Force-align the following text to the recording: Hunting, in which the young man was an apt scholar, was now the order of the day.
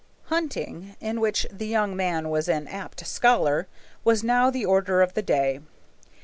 Hunting, 0.33 0.95
in 0.99 1.21
which 1.21 1.45
the 1.51 1.67
young 1.67 1.95
man 1.95 2.29
was 2.31 2.49
an 2.49 2.67
apt 2.67 3.05
scholar, 3.05 3.67
was 4.03 4.23
now 4.23 4.49
the 4.49 4.65
order 4.65 5.03
of 5.03 5.13
the 5.13 5.21
day. 5.21 5.59